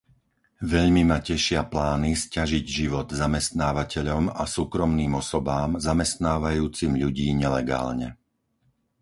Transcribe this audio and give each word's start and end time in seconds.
Veľmi 0.73 1.01
ma 1.11 1.17
tešia 1.27 1.61
plány 1.73 2.11
sťažiť 2.23 2.65
život 2.79 3.07
zamestnávateľom 3.21 4.23
a 4.33 4.43
súkromným 4.55 5.13
osobám 5.21 5.69
zamestnávajúcim 5.87 6.91
ľudí 7.03 7.27
nelegálne. 7.43 8.09